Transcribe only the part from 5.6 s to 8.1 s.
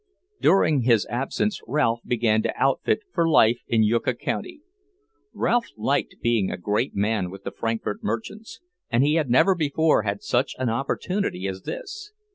liked being a great man with the Frankfort